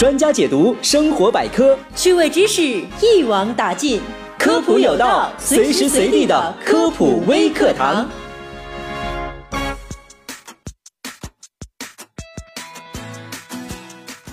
[0.00, 2.62] 专家解读生活百科，趣味知识
[3.02, 4.00] 一网打尽，
[4.38, 8.08] 科普有道，随时随地的科普微课堂。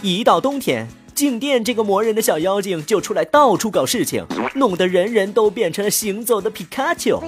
[0.02, 4.26] 一到冬天，静电这个磨人的小妖精就出来到处搞事情，
[4.56, 7.22] 弄得人人都变成了行走的皮卡丘。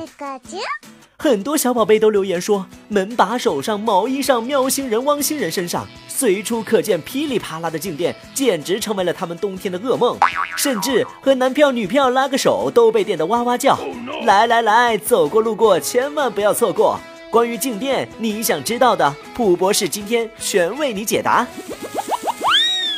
[1.18, 5.86] 很多小宝贝都留言说，门把手上、毛衣上、喵星人、汪星人身上
[6.20, 10.18] 随处可见噼里啪啦的静电，简直成为了他们冬天的噩梦。
[10.58, 13.80] 甚至和男票、女票拉个手都被电得哇哇叫。
[14.26, 17.00] 来来来，走过路过千万不要错过。
[17.30, 21.48] 关于静电，你想知道的，普博士今天全为你解答。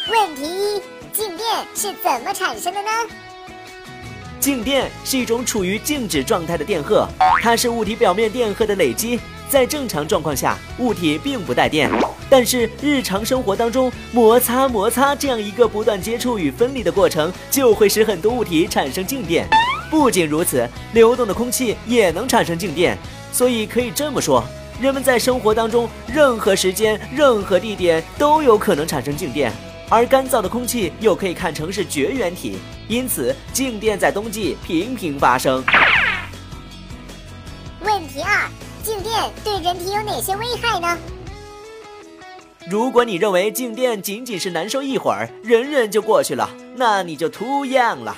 [0.09, 0.81] 问题一：
[1.13, 2.89] 静电是怎么产生的呢？
[4.39, 7.07] 静电是一种处于静止状态的电荷，
[7.39, 9.19] 它是物体表面电荷的累积。
[9.47, 11.87] 在正常状况下，物体并不带电，
[12.31, 19.45] 但是日常生活当中摩擦摩擦这样一个不断接触与分离的过程，就会使很多物体产生静电。
[19.89, 22.97] 不仅如此，流动的空气也能产生静电。
[23.33, 24.41] 所以可以这么说，
[24.79, 29.51] 人们在生活当中任何时间、任何地点都有可能产生静电。
[29.89, 32.57] 而干燥的空气又可以看成是绝缘体，
[32.87, 35.61] 因此静电在冬季频频发生。
[37.81, 38.49] 问题二：
[38.83, 40.97] 静电对人体有哪些危害呢？
[42.69, 48.15] 如果你认为静电仅仅是难受一会儿，忍忍就过去了，那你就 too young 了。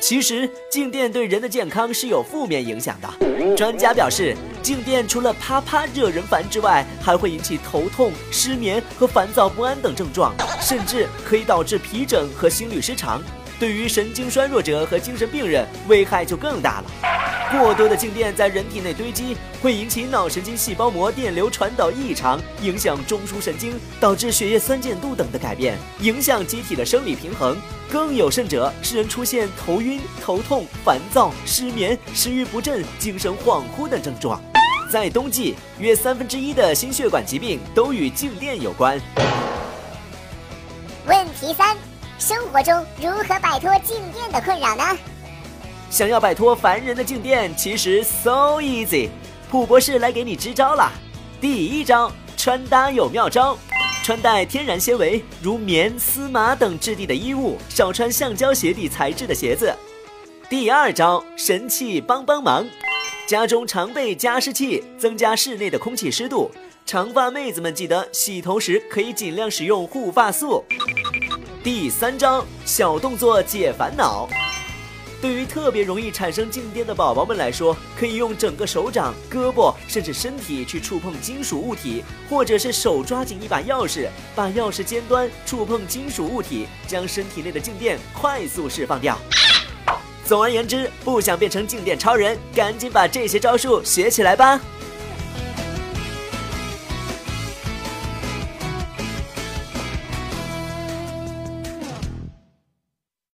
[0.00, 3.54] 其实静电对人的健康是有负面影响的。
[3.54, 13.22] 专家表示，静电除了啪啪惹人烦之外，还会引起头痛、失眠和烦躁不安等症状，甚至可以导致皮疹和心律失常。
[13.60, 17.11] 对于神经衰弱者和精神病人，危害就更大了。
[17.52, 27.56] 过多的静电在人体内堆积，会引起脑神经细胞膜电流传导异常，影响中枢神经，导致血液酸碱度等的改变，影响机体的生理平衡。
[27.90, 34.40] 更有甚者，使人出现头晕、头痛、烦躁、失眠、食欲不振、精神恍惚等症状。
[34.90, 38.98] 在冬季，约三分之一的心血管疾病都与静电有关。
[41.06, 41.76] 问题三。
[42.18, 44.96] 生活中如何摆脱静电的困扰呢？
[45.92, 49.10] 想要摆脱烦人的静电，其实 so easy。
[49.50, 50.90] 普博士来给你支招啦！
[51.38, 53.58] 第一招，穿搭有妙招，
[54.02, 59.70] 穿戴天然纤维如棉、丝麻等质地的衣物，少穿橡胶鞋底材质的鞋子。
[60.48, 62.66] 第二招，神器帮帮忙，
[63.26, 66.50] 家中常备加湿器，增加室内的空气湿度。
[66.86, 70.64] 长发妹子们记得洗头时可以尽量使用护发素。
[71.62, 74.26] 第三招，小动作解烦恼。
[75.22, 89.16] 对于特别容易产生静电的宝宝们来说，可以用整个手掌、胳膊，甚至身体去触碰金属物体，或者是手抓紧一把钥匙，把钥匙尖端触碰金属物体，将身体内的静电快速释放掉。
[90.24, 94.60] 总而言之，不想变成静电超人，赶紧把这些招数学起来吧。